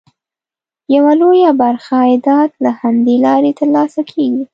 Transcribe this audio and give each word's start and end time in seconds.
یوه 0.95 1.13
لویه 1.19 1.51
برخه 1.61 1.93
عایدات 2.03 2.51
له 2.63 2.71
همدې 2.79 3.15
لارې 3.25 3.51
ترلاسه 3.59 4.01
کېږي. 4.11 4.43